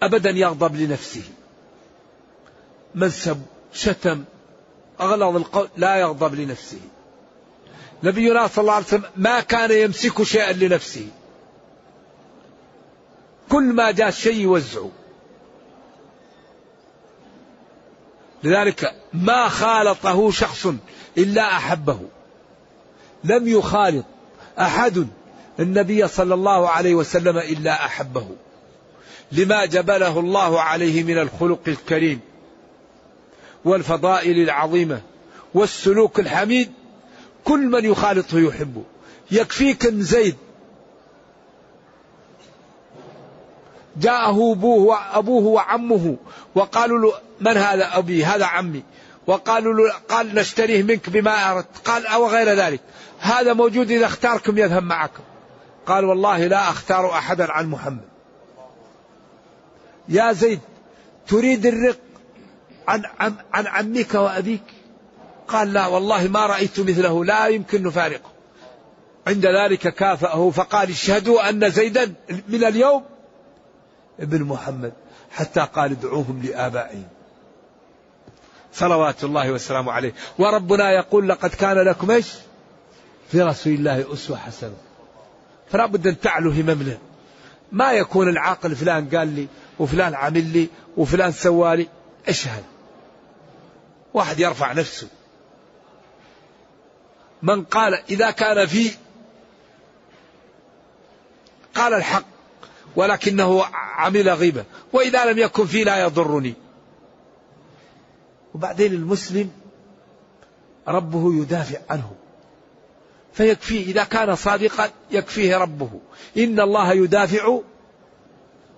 [0.04, 1.24] ابدا يغضب لنفسه.
[2.96, 3.42] من سب
[3.74, 4.24] شتم
[5.02, 6.80] أغلظ القول لا يغضب لنفسه.
[8.04, 11.08] نبينا صلى الله عليه وسلم ما كان يمسك شيئا لنفسه.
[13.50, 14.92] كل ما جاء شيء يوزعه.
[18.44, 20.68] لذلك ما خالطه شخص
[21.18, 22.00] إلا أحبه.
[23.24, 24.06] لم يخالط
[24.60, 25.08] أحد
[25.62, 28.28] النبي صلى الله عليه وسلم إلا أحبه.
[29.32, 32.20] لما جبله الله عليه من الخلق الكريم
[33.66, 35.02] والفضائل العظيمة
[35.54, 36.72] والسلوك الحميد
[37.46, 38.84] كل من يخالطه يحبه.
[39.32, 40.36] يكفيك زيد
[43.98, 46.18] جاءه أبوه أبوه وعمه
[46.56, 48.84] وقالوا له من هذا أبي؟ هذا عمي.
[49.28, 51.78] وقالوا له قال نشتريه منك بما أردت.
[51.86, 52.80] قال أو غير ذلك.
[53.20, 55.24] هذا موجود إذا اختاركم يذهب معكم.
[55.86, 58.12] قال والله لا أختار أحدا عن محمد.
[60.10, 60.60] يا زيد
[61.28, 62.00] تريد الرق
[62.88, 64.64] عن, عن, عن عمك وأبيك؟
[65.48, 68.32] قال لا والله ما رأيت مثله لا يمكن نفارقه.
[69.28, 72.14] عند ذلك كافأه فقال اشهدوا أن زيدا
[72.48, 73.04] من اليوم
[74.20, 74.94] ابن محمد
[75.32, 77.08] حتى قال ادعوهم لآبائهم.
[78.74, 80.14] صلوات الله وسلامه عليه.
[80.40, 82.34] وربنا يقول لقد كان لكم إيش؟
[83.32, 84.91] في رسول الله أسوة حسنة.
[85.72, 86.98] فلا بد أن تعلو هممنا.
[87.72, 89.48] ما يكون العاقل فلان قال لي
[89.80, 91.88] وفلان عمل لي وفلان سوالي
[92.28, 92.64] إيش هذا
[94.14, 95.08] واحد يرفع نفسه.
[97.42, 98.92] من قال إذا كان في
[101.76, 102.26] قال الحق
[102.96, 104.66] ولكنه عمل غيبة.
[104.94, 106.54] وإذا لم يكن في لا يضرني.
[108.54, 109.52] وبعدين المسلم
[110.88, 112.16] ربه يدافع عنه.
[113.34, 115.90] فيكفيه إذا كان صادقا يكفيه ربه.
[116.38, 117.60] إن الله يدافع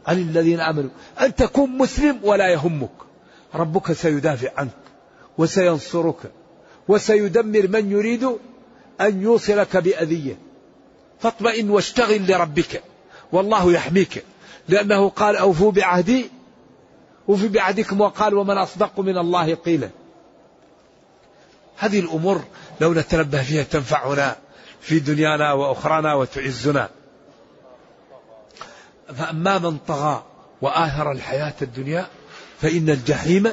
[0.07, 0.89] عن الذين آمنوا.
[1.21, 2.89] أن تكون مسلم ولا يهمك.
[3.55, 4.71] ربك سيدافع عنك
[5.37, 6.31] وسينصرك
[6.87, 8.23] وسيدمر من يريد
[9.01, 10.37] أن يوصلك بأذية.
[11.19, 12.83] فاطمئن واشتغل لربك.
[13.31, 14.23] والله يحميك.
[14.69, 16.29] لأنه قال أوفوا بعهدي
[17.27, 19.89] وفي بعهدكم وقال ومن أصدق من الله قيلا.
[21.77, 22.43] هذه الأمور
[22.81, 24.35] لو نتنبه فيها تنفعنا
[24.81, 26.89] في دنيانا وأخرانا وتعزنا.
[29.15, 30.23] فأما من طغى
[30.61, 32.07] وآثر الحياة الدنيا
[32.61, 33.51] فإن الجحيم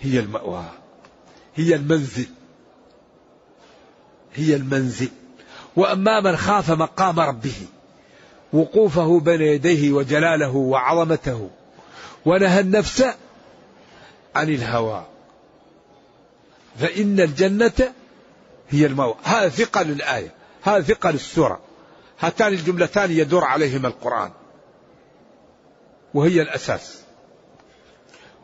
[0.00, 0.64] هي المأوى
[1.54, 2.28] هي المنزل
[4.34, 5.10] هي المنزل.
[5.76, 7.66] وأما من خاف مقام ربه
[8.52, 11.50] وقوفه بين يديه وجلاله وعظمته
[12.24, 13.04] ونهى النفس
[14.34, 15.15] عن الهوى.
[16.78, 17.92] فإن الجنة
[18.68, 19.14] هي المأوى.
[19.22, 20.34] هذا ثقل الآية.
[20.62, 21.60] هذا ثقل السورة.
[22.20, 24.30] هاتان الجملتان يدور عليهما القرآن.
[26.14, 27.02] وهي الأساس.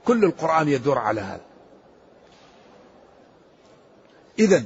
[0.05, 1.45] كل القرآن يدور على هذا.
[4.39, 4.63] إذا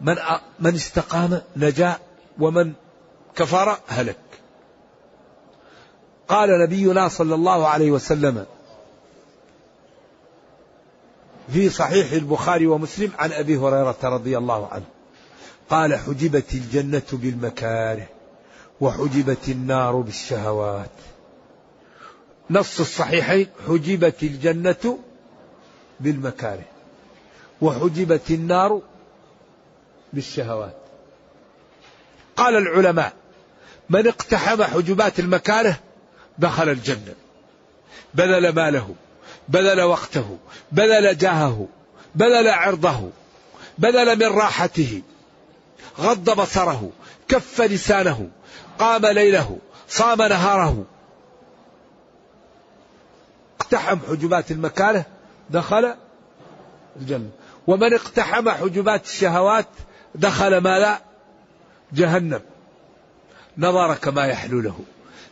[0.00, 0.16] من
[0.60, 1.98] من استقام نجا
[2.38, 2.72] ومن
[3.36, 4.18] كفر هلك.
[6.28, 8.46] قال نبينا صلى الله عليه وسلم
[11.54, 14.84] في صحيح البخاري ومسلم عن أبي هريرة رضي الله عنه.
[15.70, 18.06] قال حجبت الجنة بالمكاره
[18.80, 20.90] وحجبت النار بالشهوات.
[22.50, 24.98] نص الصحيحين حجبت الجنة
[26.00, 26.64] بالمكاره
[27.62, 28.82] وحجبت النار
[30.12, 30.76] بالشهوات.
[32.36, 33.12] قال العلماء
[33.90, 35.76] من اقتحم حجبات المكاره
[36.38, 37.14] دخل الجنة
[38.14, 38.94] بذل ماله.
[39.48, 40.38] بذل وقته
[40.72, 41.68] بذل جاهه
[42.14, 43.10] بذل عرضه
[43.78, 45.02] بذل من راحته
[46.00, 46.90] غض بصره
[47.28, 48.28] كف لسانه
[48.78, 50.84] قام ليله صام نهاره.
[53.60, 55.06] اقتحم حجبات المكاره
[55.50, 55.94] دخل
[56.96, 57.30] الجنة.
[57.66, 59.68] ومن اقتحم حجبات الشهوات
[60.14, 61.00] دخل ما لا
[61.92, 62.40] جهنم.
[63.58, 64.80] نظر كما يحلو له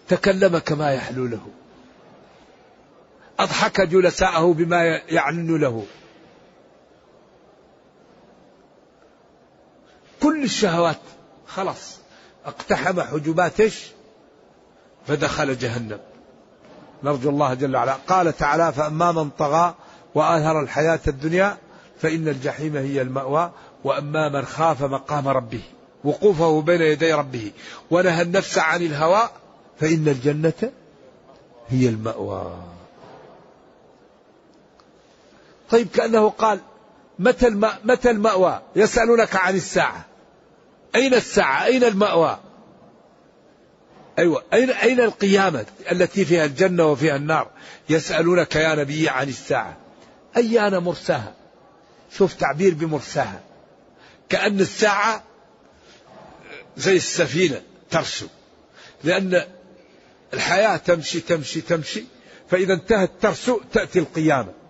[0.08, 1.46] تكلم كما يحلو له.
[3.42, 5.86] أضحك جلساءه بما يعلن له.
[10.22, 10.98] كل الشهوات
[11.46, 11.98] خلاص
[12.46, 13.86] اقتحم حجبات إيش
[15.06, 15.98] فدخل جهنم.
[17.04, 17.92] نرجو الله جل وعلا.
[18.08, 19.74] قال تعالى فأما من طغى
[20.14, 21.56] وآثر الحياة الدنيا
[22.00, 23.50] فإن الجحيم هي المأوى
[23.84, 25.62] وأما من خاف مقام ربه
[26.04, 27.52] وقوفه بين يدي ربه
[27.90, 29.28] ونهى النفس عن الهوى
[29.80, 30.72] فإن الجنة
[31.68, 32.52] هي المأوى.
[35.72, 36.60] طيب كأنه قال
[37.18, 37.50] متى
[37.84, 40.04] متى المأوى؟ يسألونك عن الساعة.
[40.94, 42.38] أين الساعة؟ أين المأوى؟
[44.18, 47.50] أيوة أين أين القيامة التي فيها الجنة وفيها النار؟
[47.88, 49.76] يسألونك يا نبي عن الساعة.
[50.36, 51.34] أيان مرساها؟
[52.16, 53.40] شوف تعبير بمرساها.
[54.28, 55.22] كأن الساعة
[56.76, 58.26] زي السفينة ترسو.
[59.04, 59.42] لأن
[60.34, 62.04] الحياة تمشي تمشي تمشي
[62.50, 64.61] فإذا انتهت ترسو تأتي القيامة.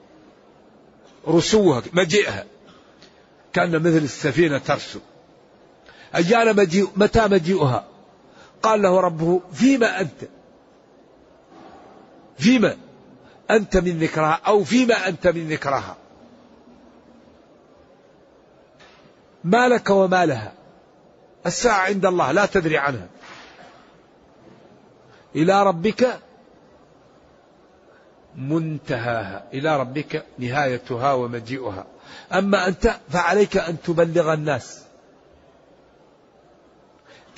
[1.29, 2.45] رسوها مجيئها.
[3.53, 4.99] كان مثل السفينة ترسو.
[6.15, 7.87] أيان مجيء متى مجيئها؟
[8.63, 10.29] قال له ربه فيما أنت؟
[12.39, 12.77] فيما
[13.51, 15.97] أنت من ذكرها أو فيما أنت من ذكرها؟
[19.45, 20.53] ما لك وما لها.
[21.47, 23.09] الساعة عند الله لا تدري عنها.
[25.37, 26.21] إلى ربك
[28.37, 29.45] منتهاها.
[29.53, 31.87] إلى ربك نهايتها ومجيئها.
[32.33, 34.83] أما أنت فعليك أن تبلغ الناس.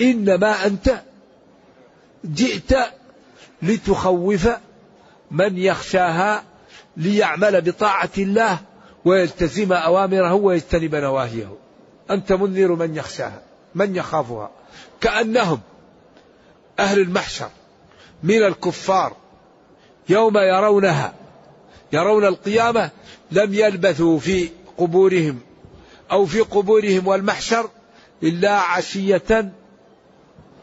[0.01, 1.01] إنما أنت
[2.25, 2.77] جئت
[3.61, 4.49] لتخوف
[5.31, 6.43] من يخشاها
[6.97, 8.59] ليعمل بطاعة الله
[9.05, 11.57] ويلتزم أوامره ويجتنب نواهيه.
[12.11, 13.41] أنت منذر من يخشاها
[13.75, 14.51] من يخافها.
[15.01, 15.59] كأنهم
[16.79, 17.49] أهل المحشر
[18.23, 19.15] من الكفار.
[20.09, 21.13] يوم يرونها
[21.93, 22.89] يرون القيامة
[23.31, 25.39] لم يلبثوا في قبورهم
[26.11, 27.69] أو في قبورهم والمحشر
[28.23, 29.51] إلا عشية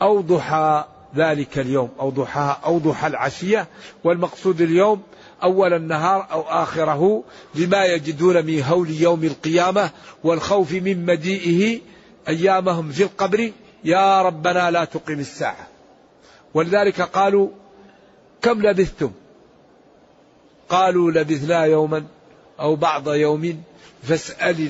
[0.02, 0.84] أو ضحى
[1.16, 3.66] ذلك اليوم أو ضحى أو ضحى العشية.
[4.04, 5.02] والمقصود اليوم
[5.42, 7.24] أول النهار أو آخره
[7.54, 9.90] لما يجدون من هول يوم القيامة
[10.24, 11.80] والخوف من مجيئه
[12.28, 13.52] أيامهم في القبر.
[13.84, 15.66] يا ربنا لا تقم الساعة.
[16.54, 17.48] ولذلك قالوا
[18.42, 19.10] كم لبثتم؟
[20.72, 22.04] قالوا لبثنا يوما
[22.60, 23.62] أو بعض يوم
[24.02, 24.68] فاسأل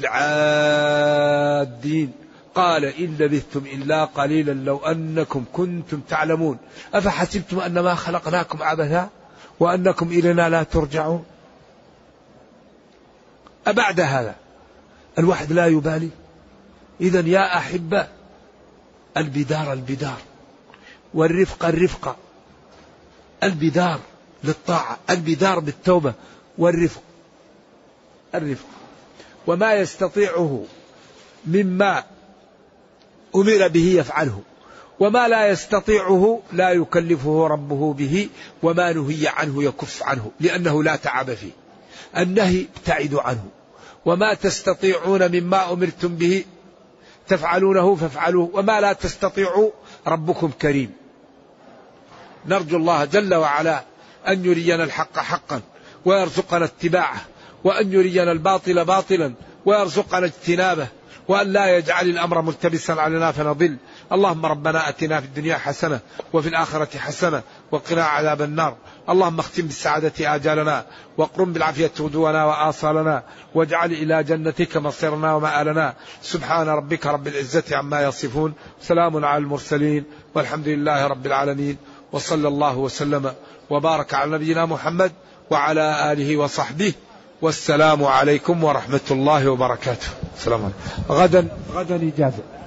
[1.64, 2.12] العادين.
[2.55, 6.59] قال إن لبثتم إلا قليلا لو أنكم كنتم تعلمون.
[6.94, 9.09] أفحسبتم أنما خلقناكم عبثا
[9.61, 11.24] وأنكم إلينا لا ترجعون؟
[13.66, 14.34] أبعد هذا.
[15.18, 16.11] الواحد لا يبالي.
[17.00, 18.07] إذا يا أحبة
[19.16, 20.18] البدار البدار.
[21.14, 22.16] والرفق الرفقة
[23.42, 24.00] البدار.
[24.45, 26.14] للطاعة البدار بالتوبة
[26.59, 27.03] والرفق.
[28.34, 28.66] الرفق.
[29.47, 30.64] وما يستطيعه
[31.47, 32.05] مما
[33.36, 34.40] أمر به يفعله.
[35.01, 38.28] وما لا يستطيعه لا يكلفه ربه به
[38.62, 41.53] وما نهي عنه يكف عنه لأنه لا تعب فيه.
[42.16, 43.45] النهي ابتعدوا عنه.
[44.05, 46.45] وما تستطيعون مما أمرتم به
[47.28, 48.51] تفعلونه فافعلوه.
[48.55, 49.70] وما لا تستطيعوا
[50.07, 50.93] ربكم كريم.
[52.47, 53.84] نرجو الله جل وعلا
[54.29, 55.61] أن يرينا الحق حقا
[56.05, 57.20] ويرزقنا اتباعه
[57.64, 59.35] وأن يرينا الباطل باطلا
[59.66, 60.87] ويرزقنا اجتنابه
[61.29, 63.77] وأن لا يجعل الأمر ملتبسا علينا فنضل.
[64.12, 66.01] اللهم ربنا أتنا في الدنيا حسنة
[66.33, 68.77] وفي الآخرة حسنة وقنا عذاب النار.
[69.09, 70.87] اللهم اختم بالسعادة آجالنا
[71.18, 73.23] واقرم بالعافية غدونا وآصالنا
[73.55, 75.95] واجعل إلى جنتك مصيرنا ومآلنا.
[76.23, 78.55] سبحان ربك رب العزة عما يصفون.
[78.81, 80.05] سلام على المرسلين
[80.35, 81.77] والحمد لله رب العالمين.
[82.12, 83.35] وصلى الله وسلم
[83.73, 85.12] وبارك على نبينا محمد
[85.51, 86.93] وعلى آله وصحبه.
[87.43, 90.07] والسلام عليكم ورحمة الله وبركاته.
[90.37, 91.14] السلام عليكم.
[91.14, 92.61] غدا غدا إجازة.